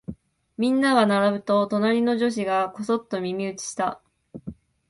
[0.57, 4.01] みんなが並ぶと、隣の女子がこそっと耳打ちした。